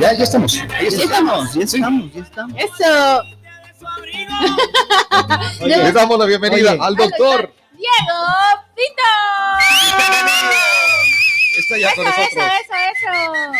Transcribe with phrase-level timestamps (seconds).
[0.00, 0.54] Ya, ya estamos.
[0.54, 2.56] Ya estamos, ya estamos, ya estamos.
[2.56, 3.22] Eso.
[5.66, 6.80] Le damos la bienvenida Oye.
[6.80, 7.52] al doctor.
[7.72, 8.24] Diego
[8.76, 9.02] Pinto.
[11.58, 12.46] Está ya Eso, con eso, nosotros.
[12.62, 13.52] eso, eso.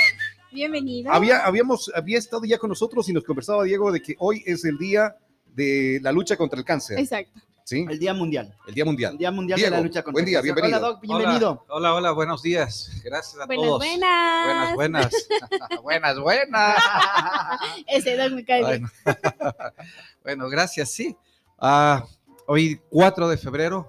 [0.53, 1.13] Bienvenido.
[1.13, 4.65] Había, habíamos, había estado ya con nosotros y nos conversaba Diego de que hoy es
[4.65, 7.01] el día de la lucha contra el cáncer.
[7.01, 7.41] Exacto.
[7.69, 7.85] ¿Sí?
[7.87, 8.57] El Día Mundial.
[8.67, 9.13] El Día Mundial.
[9.13, 10.79] El Día Mundial Diego, de la lucha contra buen día, bienvenido.
[10.79, 11.65] Hola, Doc, bienvenido.
[11.69, 13.03] Hola, hola, hola, buenos días.
[13.05, 13.79] Gracias a Buenas, todos.
[13.79, 14.75] buenas.
[14.75, 15.29] Buenas, buenas.
[15.83, 16.83] buenas, buenas.
[17.87, 18.91] Ese Doc me cae bien.
[19.05, 19.53] Bueno,
[20.25, 21.15] Bueno, gracias, sí.
[21.59, 22.07] Ah,
[22.47, 23.87] hoy, 4 de febrero,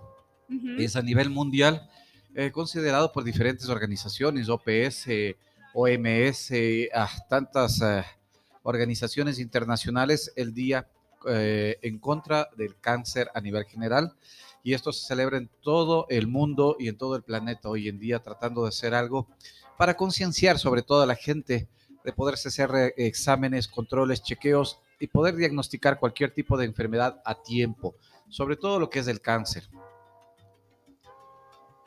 [0.78, 1.90] es a nivel mundial,
[2.36, 5.08] eh, considerado por diferentes organizaciones, OPS,
[5.74, 6.52] OMS,
[6.94, 8.04] ah, tantas eh,
[8.64, 10.86] organizaciones internacionales, el Día
[11.28, 14.14] eh, en contra del cáncer a nivel general.
[14.64, 18.00] Y esto se celebra en todo el mundo y en todo el planeta hoy en
[18.00, 19.28] día, tratando de hacer algo
[19.78, 21.68] para concienciar sobre todo a la gente
[22.04, 27.96] de poderse hacer exámenes, controles, chequeos y poder diagnosticar cualquier tipo de enfermedad a tiempo,
[28.30, 29.70] sobre todo lo que es el cáncer.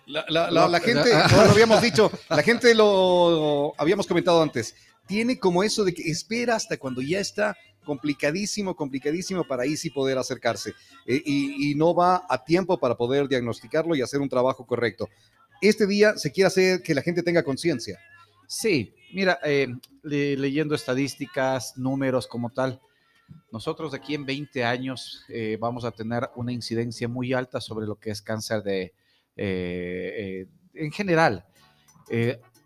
[0.06, 4.42] La, la- la- la No, gente, no lo habíamos dicho, la gente lo habíamos comentado
[4.42, 4.74] antes,
[5.06, 9.90] tiene como eso de que espera hasta cuando ya está complicadísimo, complicadísimo para ahí sí
[9.90, 10.72] poder acercarse
[11.06, 15.08] eh, y, no va a tiempo para poder diagnosticarlo y hacer un trabajo correcto.
[15.60, 17.98] Este día se quiere hacer que la gente tenga conciencia.
[18.46, 19.68] Sí, mira, eh,
[20.02, 22.80] le- leyendo estadísticas, números como tal,
[23.50, 27.96] nosotros aquí en 20 años eh, vamos a tener una incidencia muy alta sobre lo
[27.96, 28.92] que es cáncer de,
[29.34, 31.46] en general.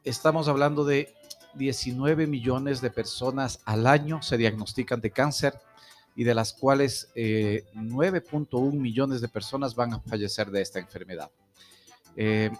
[0.06, 1.15] Estamos hablando de
[1.56, 5.54] 19 millones de personas al año se diagnostican de cáncer
[6.14, 11.30] y de las cuales eh, 9.1 millones de personas van a fallecer de esta enfermedad.
[12.16, 12.50] Eh,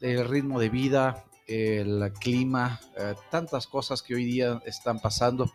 [0.00, 5.52] el ritmo de vida, el clima, eh, tantas cosas que hoy día están pasando,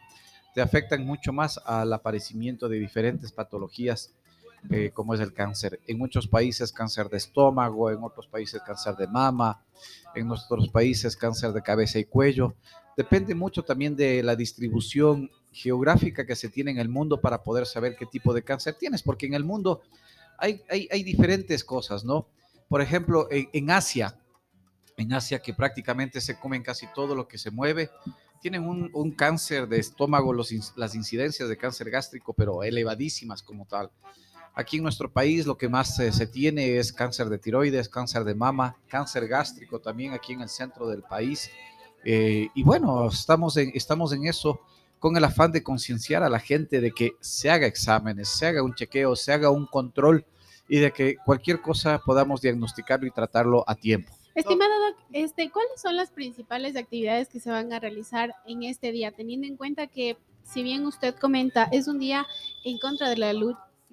[0.53, 4.13] te afectan mucho más al aparecimiento de diferentes patologías
[4.69, 5.79] eh, como es el cáncer.
[5.87, 9.63] En muchos países cáncer de estómago, en otros países cáncer de mama,
[10.15, 12.55] en nuestros países cáncer de cabeza y cuello.
[12.95, 17.65] Depende mucho también de la distribución geográfica que se tiene en el mundo para poder
[17.65, 19.81] saber qué tipo de cáncer tienes, porque en el mundo
[20.37, 22.27] hay, hay, hay diferentes cosas, ¿no?
[22.67, 24.19] Por ejemplo, en, en Asia,
[24.97, 27.89] en Asia que prácticamente se comen casi todo lo que se mueve,
[28.41, 33.65] tienen un, un cáncer de estómago, los, las incidencias de cáncer gástrico, pero elevadísimas como
[33.65, 33.91] tal.
[34.57, 38.23] Aquí en nuestro país lo que más eh, se tiene es cáncer de tiroides, cáncer
[38.23, 41.51] de mama, cáncer gástrico también aquí en el centro del país.
[42.03, 44.59] Eh, y bueno, estamos en, estamos en eso
[44.97, 48.63] con el afán de concienciar a la gente de que se haga exámenes, se haga
[48.63, 50.25] un chequeo, se haga un control
[50.67, 54.11] y de que cualquier cosa podamos diagnosticarlo y tratarlo a tiempo.
[54.33, 58.91] Estimado Doc, este, ¿cuáles son las principales actividades que se van a realizar en este
[58.91, 59.11] día?
[59.11, 62.25] Teniendo en cuenta que, si bien usted comenta, es un día
[62.65, 63.33] en contra de la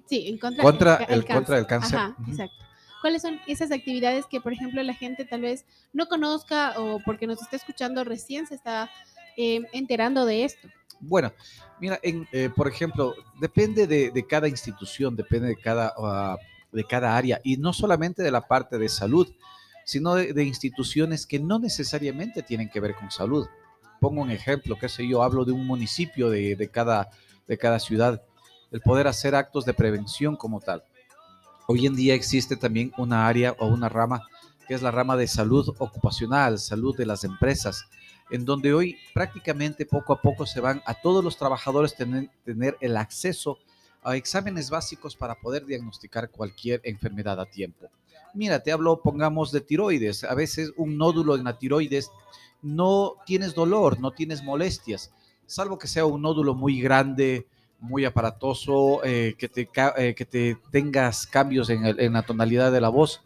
[0.05, 1.99] sí, en contra, Contra ca- el- contra el cáncer.
[1.99, 2.55] Ajá, exacto.
[3.01, 7.27] ¿Cuáles son esas actividades que, por ejemplo, la gente tal vez no conozca o porque
[7.27, 8.89] nos está escuchando recién se está
[9.37, 10.67] eh, enterando de esto?
[11.01, 11.31] Bueno,
[11.79, 16.37] mira, en, eh, por ejemplo, depende de, de cada institución, depende de cada, ah,
[16.71, 19.27] de cada área, y no solamente de la parte de salud,
[19.83, 23.45] sino de, de instituciones que no necesariamente tienen que ver con salud.
[23.99, 27.09] Pongo un ejemplo, qué sé yo, hablo de un municipio de, de cada,
[27.47, 28.23] de cada ciudad,
[28.71, 30.83] el poder hacer actos de prevención como tal.
[31.67, 34.23] Hoy en día existe también una área o una rama
[34.67, 37.85] que es la rama de salud ocupacional, salud de las empresas,
[38.31, 42.75] en donde hoy prácticamente poco a poco se van a todos los trabajadores tener, tener
[42.81, 43.59] el acceso
[44.03, 47.89] a exámenes básicos para poder diagnosticar cualquier enfermedad a tiempo.
[48.33, 50.23] Mira, te hablo, pongamos, de tiroides.
[50.23, 52.11] A veces un nódulo en la tiroides
[52.61, 55.11] no tienes dolor, no tienes molestias,
[55.45, 57.47] salvo que sea un nódulo muy grande,
[57.79, 62.89] muy aparatoso, eh, que, te, eh, que te tengas cambios en la tonalidad de la
[62.89, 63.21] voz.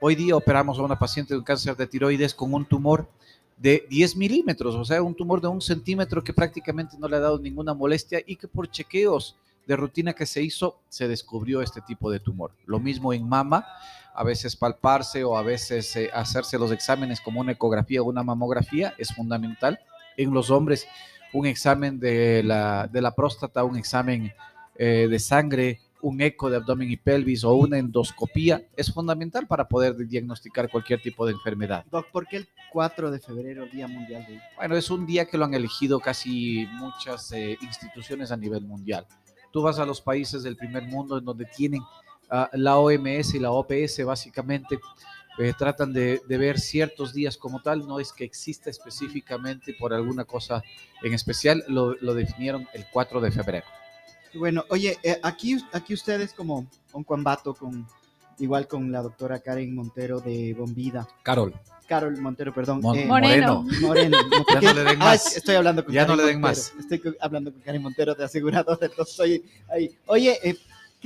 [0.00, 3.08] Hoy día operamos a una paciente de un cáncer de tiroides con un tumor
[3.56, 7.20] de 10 milímetros, o sea, un tumor de un centímetro que prácticamente no le ha
[7.20, 9.36] dado ninguna molestia y que por chequeos
[9.66, 12.52] de rutina que se hizo se descubrió este tipo de tumor.
[12.66, 13.66] Lo mismo en mama,
[14.14, 18.22] a veces palparse o a veces eh, hacerse los exámenes como una ecografía o una
[18.22, 19.80] mamografía es fundamental.
[20.16, 20.86] En los hombres,
[21.36, 24.32] un examen de la, de la próstata, un examen
[24.76, 29.68] eh, de sangre, un eco de abdomen y pelvis o una endoscopía es fundamental para
[29.68, 31.84] poder diagnosticar cualquier tipo de enfermedad.
[31.90, 34.40] Doc, ¿por qué el 4 de febrero, Día Mundial de...
[34.56, 39.06] Bueno, es un día que lo han elegido casi muchas eh, instituciones a nivel mundial.
[39.52, 41.82] Tú vas a los países del primer mundo en donde tienen
[42.30, 44.78] ah, la OMS y la OPS básicamente
[45.38, 49.92] eh, tratan de, de ver ciertos días como tal, no es que exista específicamente por
[49.92, 50.62] alguna cosa
[51.02, 53.66] en especial, lo, lo definieron el 4 de febrero.
[54.34, 57.86] Bueno, oye, eh, aquí, aquí ustedes como un combato con,
[58.38, 61.06] igual con la doctora Karen Montero de Bombida.
[61.22, 61.54] Carol,
[61.86, 62.80] Carol Montero, perdón.
[62.82, 63.64] Mon- eh, Moreno.
[63.80, 64.18] Moreno.
[64.28, 65.36] no, Ya no le den Ah, más.
[65.36, 66.62] estoy hablando con Ya no Karen le den Montero.
[66.62, 66.72] más.
[66.78, 69.90] Estoy hablando con Karen Montero de asegurador, entonces estoy ahí.
[70.06, 70.56] Oye, eh,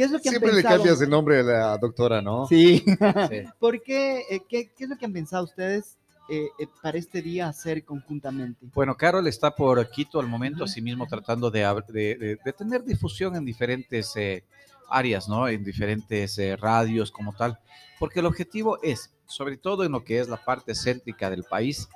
[0.01, 2.47] ¿qué es lo que han Siempre le cambias el nombre a la doctora, ¿no?
[2.47, 2.83] Sí.
[3.29, 3.43] sí.
[3.59, 4.25] ¿Por qué?
[4.31, 5.99] eh, qué, qué es lo que han pensado ustedes
[6.31, 8.65] eh, eh, para este día hacer conjuntamente?
[8.73, 10.71] Bueno, Carol está por Quito al momento, Ujú.
[10.71, 14.43] asimismo tratando de, de- de- de tener difusión en diferentes eh,
[14.89, 15.47] áreas, ¿no?
[15.49, 17.59] En diferentes eh, radios como tal,
[17.99, 21.89] porque el objetivo es, sobre todo en lo que es la parte céntrica del país,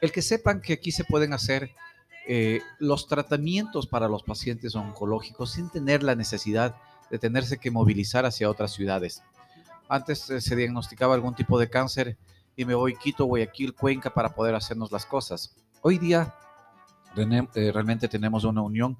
[0.00, 1.70] el que sepan que aquí se pueden hacer
[2.26, 8.26] eh, los tratamientos para los pacientes oncológicos sin tener la necesidad de tenerse que movilizar
[8.26, 9.22] hacia otras ciudades.
[9.88, 12.16] Antes eh, se diagnosticaba algún tipo de cáncer
[12.56, 15.54] y me voy Quito, Guayaquil, Cuenca para poder hacernos las cosas.
[15.82, 16.34] Hoy día
[17.16, 18.96] eh, realmente tenemos una unión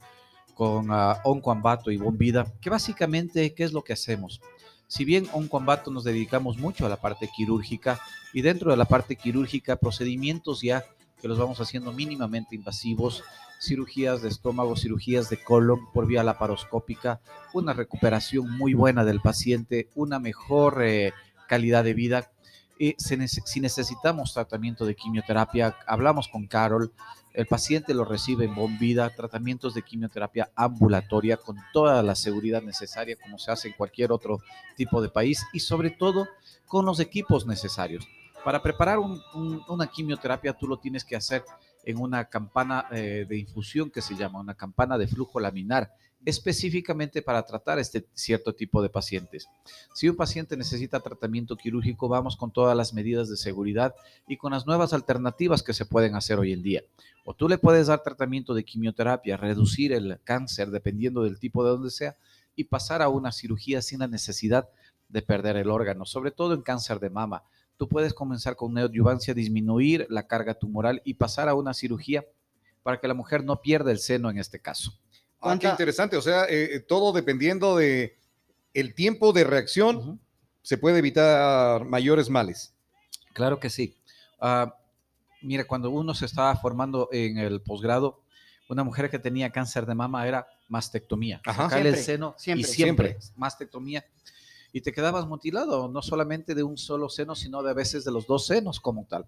[0.55, 4.41] con uh, y Bombida, que básicamente, ¿qué es lo que hacemos?
[4.87, 7.99] Si bien Oncoambato nos dedicamos mucho a la parte quirúrgica
[8.35, 10.85] y dentro de la parte quirúrgica procedimientos ya
[11.23, 13.23] que los vamos haciendo mínimamente invasivos,
[13.61, 17.21] cirugías de estómago, cirugías de colon por vía laparoscópica,
[17.55, 21.13] una recuperación muy buena del paciente, una mejor eh,
[21.49, 22.31] calidad de vida.
[22.79, 26.93] Nece- si necesitamos tratamiento de quimioterapia, hablamos con Carol,
[27.35, 33.17] el paciente lo recibe en Bombida, tratamientos de quimioterapia ambulatoria con toda la seguridad necesaria
[33.23, 34.41] como se hace en cualquier otro
[34.77, 36.27] tipo de país y sobre todo
[36.67, 38.07] con los equipos necesarios.
[38.45, 41.45] Para preparar un- un- una quimioterapia tú lo tienes que hacer
[41.85, 45.93] en una campana eh, de infusión que se llama una campana de flujo laminar,
[46.25, 49.49] específicamente para tratar este cierto tipo de pacientes.
[49.95, 53.95] Si un paciente necesita tratamiento quirúrgico, vamos con todas las medidas de seguridad
[54.29, 56.83] y con las nuevas alternativas que se pueden hacer hoy en día.
[57.25, 61.71] O tú le puedes dar tratamiento de quimioterapia, reducir el cáncer dependiendo del tipo de
[61.71, 62.17] donde sea
[62.57, 64.69] y pasar a una cirugía sin la necesidad
[65.09, 67.43] de perder el órgano, sobre todo en cáncer de mama.
[67.83, 72.25] Tú puedes comenzar con neoadyuvancia, disminuir la carga tumoral y pasar a una cirugía
[72.85, 74.93] para que la mujer no pierda el seno en este caso.
[74.93, 76.17] Ah, qué ¿Cuánta- interesante.
[76.17, 78.17] O sea, eh, todo dependiendo de
[78.73, 80.19] el tiempo de reacción, Ujú.
[80.63, 82.73] se puede evitar mayores males.
[83.33, 83.97] Claro que sí.
[84.41, 84.77] Ah,
[85.43, 88.23] mira, cuando uno se estaba formando en el posgrado,
[88.69, 91.41] una mujer que tenía cáncer de mama era mastectomía.
[91.45, 91.65] Ajá.
[91.65, 93.29] Sacarle el Siempre, seno siempre, y siempre, siempre.
[93.41, 94.05] mastectomía.
[94.73, 98.11] Y te quedabas mutilado, no solamente de un solo seno, sino de a veces de
[98.13, 99.27] los dos senos como tal.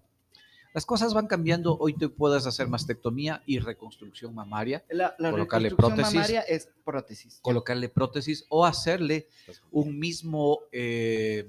[0.73, 1.77] Las cosas van cambiando.
[1.79, 6.13] Hoy te puedes hacer mastectomía y reconstrucción mamaria, La, la Colocarle reconstrucción prótesis.
[6.15, 7.39] mamaria es prótesis.
[7.41, 9.27] colocarle prótesis o hacerle
[9.71, 11.47] un mismo eh,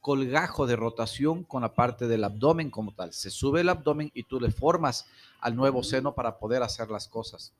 [0.00, 3.12] colgajo de rotación con la parte del abdomen como tal.
[3.12, 5.04] Se sube el abdomen y tú le formas
[5.40, 7.52] al nuevo seno para poder hacer las cosas.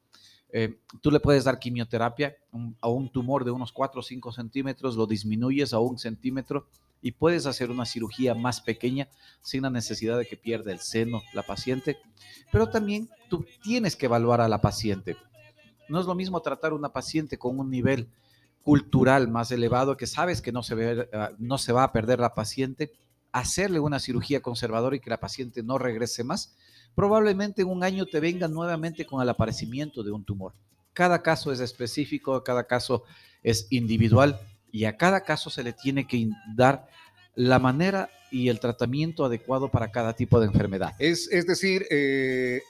[0.54, 2.36] Eh, tú le puedes dar quimioterapia
[2.80, 6.66] a un tumor de unos 4 o 5 centímetros, lo disminuyes a un centímetro
[7.00, 9.08] y puedes hacer una cirugía más pequeña
[9.40, 11.98] sin la necesidad de que pierda el seno la paciente.
[12.52, 15.16] Pero también tú tienes que evaluar a la paciente.
[15.88, 18.08] No es lo mismo tratar a una paciente con un nivel
[18.62, 22.20] cultural más elevado que sabes que no se, ve, ah, no se va a perder
[22.20, 22.92] la paciente,
[23.32, 26.54] hacerle una cirugía conservadora y que la paciente no regrese más,
[26.94, 30.52] probablemente en un año te venga nuevamente con el aparecimiento de un tumor.
[30.92, 33.04] Cada caso es específico, cada caso
[33.42, 34.38] es individual
[34.70, 36.86] y a cada caso se le tiene que dar
[37.34, 40.94] la manera y el tratamiento adecuado para cada tipo de enfermedad.
[40.98, 42.60] Es, es decir, eh,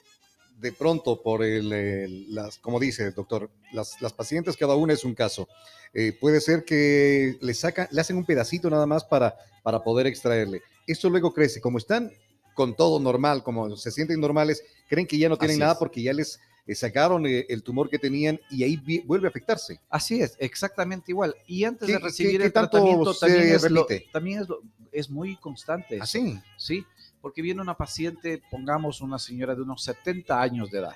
[0.59, 4.93] de pronto, por el, el- las, como dice el doctor, las, las pacientes, cada una
[4.93, 5.47] es un caso.
[5.93, 10.07] Eh, puede ser que le, sacan, le hacen un pedacito nada más para, para poder
[10.07, 10.61] extraerle.
[10.87, 11.61] Esto luego crece.
[11.61, 12.11] Como están
[12.53, 15.79] con todo normal, como se sienten normales, creen que ya no tienen Así nada es.
[15.79, 19.79] porque ya les eh, sacaron eh, el tumor que tenían y ahí vuelve a afectarse.
[19.89, 21.35] Así es, exactamente igual.
[21.47, 24.47] Y antes ¿Qué- de recibir qué- qué el tanto tratamiento también, es, lo- también es,
[24.49, 25.95] lo- es muy constante.
[25.95, 26.03] eso.
[26.03, 26.39] Así.
[26.57, 26.85] Sí,
[27.21, 30.95] porque viene una paciente, pongamos una señora de unos 70 años de edad.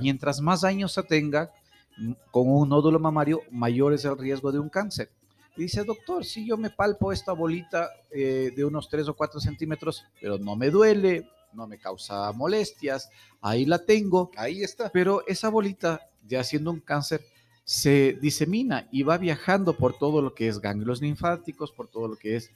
[0.00, 1.52] Mientras más años se tenga
[1.98, 5.10] m- con un nódulo mamario, mayor es el riesgo de un cáncer.
[5.56, 9.38] Y dice, doctor, si yo me palpo esta bolita eh, de unos 3 o 4
[9.40, 13.08] centímetros, pero no me duele, no me causa molestias,
[13.40, 14.90] ahí la tengo, Ahí está.
[14.90, 17.20] pero esa bolita, ya siendo un cáncer,
[17.64, 22.16] se disemina y va viajando por todo lo que es ganglios linfáticos, por todo lo
[22.16, 22.50] que es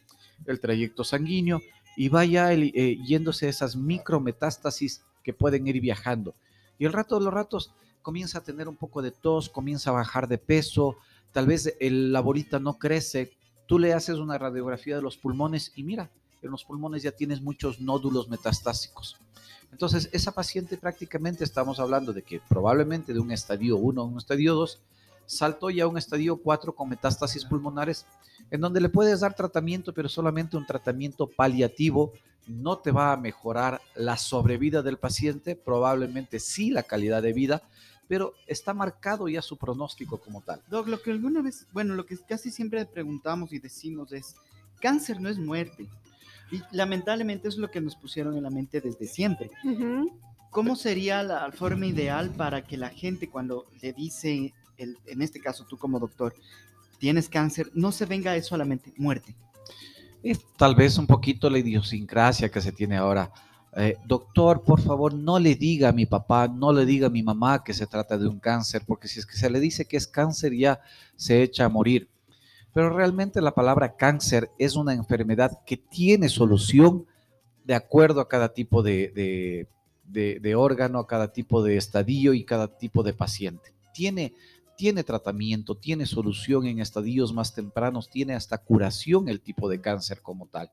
[0.46, 1.60] el trayecto sanguíneo
[1.96, 6.34] y va ya el- eh, yéndose esas micrometástasis que pueden ir viajando.
[6.78, 9.94] Y el rato de los ratos comienza a tener un poco de tos, comienza a
[9.94, 10.96] bajar de peso,
[11.32, 13.32] tal vez el- la bolita no crece,
[13.66, 16.10] tú le haces una radiografía de los pulmones y mira,
[16.42, 19.16] en los pulmones ya tienes muchos nódulos metastásicos.
[19.72, 24.16] Entonces, esa paciente prácticamente estamos hablando de que probablemente de un estadio 1 a un
[24.16, 24.80] estadio 2
[25.26, 28.06] saltó ya a un estadio 4 con metástasis pulmonares,
[28.50, 32.12] en donde le puedes dar tratamiento, pero solamente un tratamiento paliativo
[32.46, 37.62] no te va a mejorar la sobrevida del paciente, probablemente sí la calidad de vida,
[38.08, 40.60] pero está marcado ya su pronóstico como tal.
[40.68, 44.34] Doc, lo que alguna vez, bueno, lo que casi siempre preguntamos y decimos es,
[44.80, 45.86] cáncer no es muerte.
[46.50, 49.50] Y lamentablemente es lo que nos pusieron en la mente desde siempre.
[50.50, 55.40] ¿Cómo sería la forma ideal para que la gente cuando le dice, el- en este
[55.40, 56.34] caso tú como doctor,
[56.98, 59.34] tienes cáncer, no se venga eso a la mente, muerte?
[60.22, 63.30] Es tal vez un poquito la idiosincrasia que se tiene ahora.
[63.76, 67.22] Eh, doctor, por favor, no le diga a mi papá, no le diga a mi
[67.22, 69.96] mamá que se trata de un cáncer, porque si es que se le dice que
[69.96, 70.80] es cáncer ya
[71.16, 72.08] se echa a morir.
[72.72, 77.06] Pero realmente la palabra cáncer es una enfermedad que tiene solución
[77.64, 79.66] de acuerdo a cada tipo de,
[80.56, 83.74] órgano, a cada tipo de estadio y cada tipo de paciente.
[83.92, 84.34] Tiene,
[84.78, 90.22] tiene tratamiento, tiene solución en estadios más tempranos, tiene hasta curación el tipo de cáncer
[90.22, 90.70] como tal.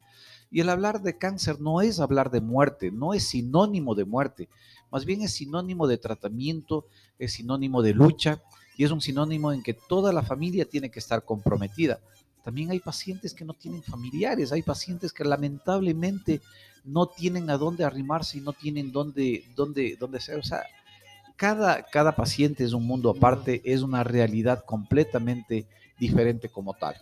[0.52, 4.48] Y el hablar de cáncer no es hablar de muerte, no es sinónimo de muerte,
[4.92, 6.86] más bien es sinónimo de tratamiento,
[7.18, 8.44] es sinónimo de lucha
[8.78, 12.00] y es un sinónimo en que toda la familia tiene que estar comprometida.
[12.44, 16.42] También hay pacientes que no tienen familiares, hay pacientes que lamentablemente
[16.84, 20.38] no tienen a dónde arrimarse y no tienen dónde, dónde, dónde ser.
[20.38, 20.62] O sea,
[21.36, 25.68] cada, cada paciente es un mundo aparte, es una realidad completamente
[26.00, 26.96] diferente como tal.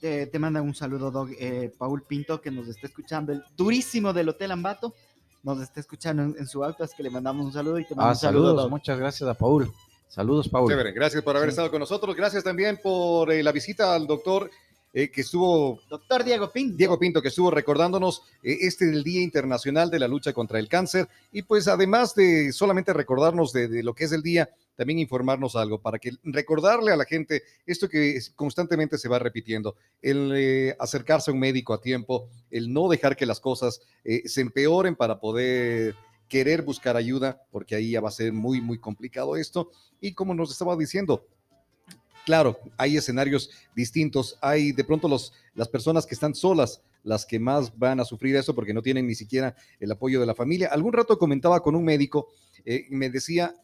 [0.00, 4.12] Te, te mandan un saludo, Doc, eh, Paul Pinto, que nos está escuchando, el durísimo
[4.12, 4.94] del Hotel Ambato,
[5.42, 7.94] nos está escuchando en, en su auto, es que le mandamos un saludo y te
[7.96, 8.70] Ah, un saludo, saludos, Doc.
[8.70, 9.70] muchas gracias a Paul.
[10.08, 10.68] Saludos, Paul.
[10.68, 11.52] Chévere, gracias por haber Sí.
[11.52, 12.16] estado con nosotros.
[12.16, 14.50] Gracias también por eh, la visita al doctor
[14.92, 16.76] eh, que estuvo Doctor Diego Pinto.
[16.76, 20.68] Diego Pinto, que estuvo recordándonos eh, este del Día Internacional de la Lucha contra el
[20.68, 21.08] Cáncer.
[21.32, 25.56] Y pues además de solamente recordarnos de, de lo que es el día, también informarnos
[25.56, 30.74] algo para que recordarle a la gente esto que constantemente se va repitiendo, el eh,
[30.78, 34.96] acercarse a un médico a tiempo, el no dejar que las cosas eh, se empeoren
[34.96, 35.96] para poder
[36.28, 39.70] querer buscar ayuda, porque ahí ya va a ser muy, muy complicado esto.
[40.00, 41.26] Y como nos estaba diciendo,
[42.26, 47.38] claro, hay escenarios distintos, hay de pronto los, las personas que están solas, las que
[47.38, 50.68] más van a sufrir eso porque no tienen ni siquiera el apoyo de la familia.
[50.72, 52.28] Algún rato comentaba con un médico
[52.64, 53.54] eh, y me decía,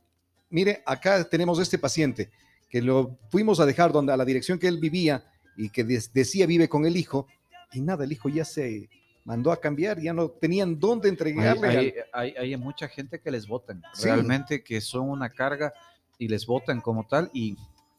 [0.51, 2.31] mire, acá tenemos este paciente
[2.71, 5.25] que lo fuimos a dejar donde a la dirección que él vivía
[5.57, 7.27] y que decía vive con el hijo
[7.73, 8.89] y nada, el hijo ya se
[9.25, 11.69] mandó a cambiar, ya no tenían dónde entregarle.
[11.69, 14.05] hay- hay- hay mucha gente que les votan, Sí.
[14.05, 15.75] realmente que son una carga
[16.19, 17.57] y les votan como tal y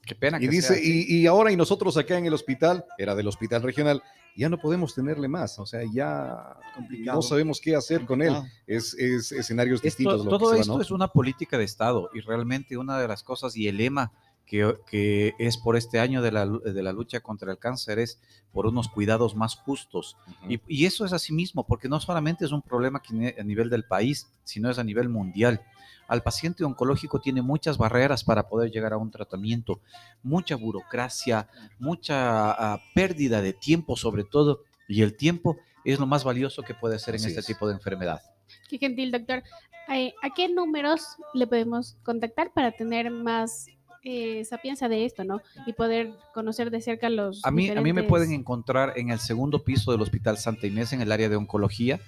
[0.08, 1.06] qué pena Y que dice, sea así.
[1.08, 4.02] y, y ahora y nosotros acá en el hospital, era del hospital regional,
[4.36, 7.18] ya no podemos tenerle más, o sea, ya Complicado.
[7.18, 8.34] no sabemos qué hacer con él.
[8.68, 10.26] Es, es escenarios Esto- distintos.
[10.26, 10.82] lo que todo va, esto ¿no?
[10.82, 14.12] es una política de Estado y realmente una de las cosas y el lema
[14.48, 18.20] que, que es por este año de la, de la lucha contra el cáncer es
[18.52, 20.18] por unos cuidados más justos.
[20.42, 20.54] Ujú.
[20.54, 23.70] Y, y eso es así mismo, porque no solamente es un problema que a nivel
[23.70, 25.62] del país, sino es a nivel mundial.
[26.08, 29.82] Al paciente oncológico tiene muchas barreras para poder llegar a un tratamiento,
[30.24, 31.50] mucha burocracia,
[31.80, 36.74] mucha ah, pérdida de tiempo sobre todo, y el tiempo es lo más valioso que
[36.74, 37.46] puede ser en Así este es.
[37.46, 38.22] tipo de enfermedad.
[38.70, 39.44] Qué gentil, doctor.
[39.90, 43.68] Eh, ¿A qué números le podemos contactar para tener más
[44.10, 45.42] eh, sapiencia de esto, ¿no?
[45.66, 47.44] Y poder conocer de cerca los.
[47.44, 50.94] A mí, a mí me pueden encontrar en el segundo piso del Hospital Santa Inés
[50.94, 52.00] en el área de oncología,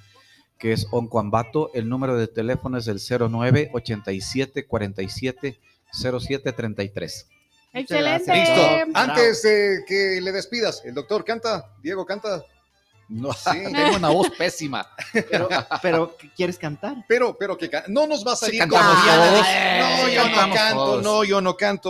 [0.57, 1.71] que es Oncoambato.
[1.73, 5.59] El número de teléfono es el 09 87 47
[5.91, 7.27] 07 33.
[7.73, 8.33] Excelente.
[8.33, 8.61] Listo.
[8.93, 12.45] Antes de que le despidas, el doctor canta, Diego canta.
[13.09, 13.49] No, Sí.
[13.73, 14.87] tengo una voz pésima.
[15.11, 15.49] Pero,
[15.81, 16.95] pero, ¿qué ¿quieres cantar?
[17.07, 19.31] Pero, pero que ca- no nos va a salir como Diana.
[19.31, 21.03] No, Sí, yo no canto, todos.
[21.03, 21.87] no, yo no canto.